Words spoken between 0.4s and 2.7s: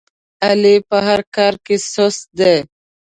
علي په هر کار کې سست دی.